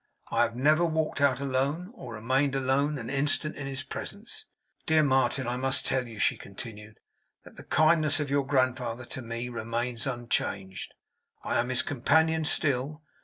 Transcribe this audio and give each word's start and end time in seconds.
I 0.31 0.41
have 0.41 0.55
never 0.55 0.83
walked 0.83 1.21
out 1.21 1.39
alone, 1.39 1.91
or 1.93 2.15
remained 2.15 2.55
alone 2.55 2.97
an 2.97 3.07
instant 3.07 3.55
in 3.55 3.67
his 3.67 3.83
presence. 3.83 4.47
Dear 4.87 5.03
Martin, 5.03 5.47
I 5.47 5.57
must 5.57 5.85
tell 5.85 6.07
you,' 6.07 6.17
she 6.17 6.37
continued, 6.37 6.99
'that 7.43 7.55
the 7.55 7.63
kindness 7.63 8.19
of 8.19 8.27
your 8.31 8.47
grandfather 8.47 9.05
to 9.05 9.21
me 9.21 9.47
remains 9.47 10.07
unchanged. 10.07 10.95
I 11.43 11.59
am 11.59 11.69
his 11.69 11.83
companion 11.83 12.45
still. 12.45 13.03